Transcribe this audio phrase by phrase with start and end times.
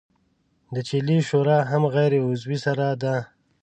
[0.73, 3.15] د چیلې شوره هم غیر عضوي سره ده.